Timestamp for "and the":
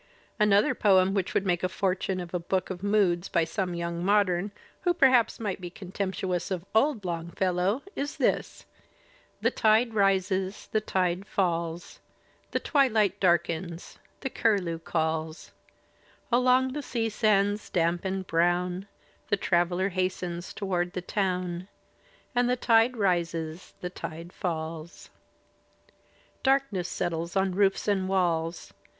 22.33-22.55